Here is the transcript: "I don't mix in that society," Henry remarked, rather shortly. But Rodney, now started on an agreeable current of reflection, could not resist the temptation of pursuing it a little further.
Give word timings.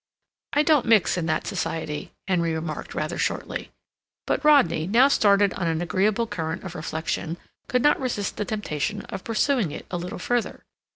"I 0.53 0.63
don't 0.63 0.87
mix 0.87 1.15
in 1.15 1.27
that 1.27 1.45
society," 1.45 2.11
Henry 2.27 2.55
remarked, 2.55 2.95
rather 2.95 3.19
shortly. 3.19 3.69
But 4.25 4.43
Rodney, 4.43 4.87
now 4.87 5.07
started 5.09 5.53
on 5.53 5.67
an 5.67 5.79
agreeable 5.79 6.25
current 6.25 6.63
of 6.63 6.73
reflection, 6.73 7.37
could 7.67 7.83
not 7.83 7.99
resist 8.01 8.37
the 8.37 8.45
temptation 8.45 9.01
of 9.09 9.23
pursuing 9.23 9.69
it 9.69 9.85
a 9.91 9.97
little 9.97 10.17
further. 10.17 10.63